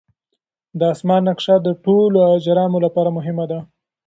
[0.79, 3.59] د اسمان نقشه د ټولو اجرامو لپاره مهمه ده.